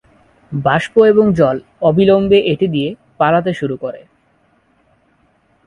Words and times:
বাষ্প 0.51 0.93
এবং 1.03 1.25
জল 1.33 1.57
অবিলম্বে 1.81 2.39
এটি 2.51 2.67
দিয়ে 2.67 2.89
পালাতে 3.19 3.51
শুরু 3.53 3.75
করে। 3.83 4.01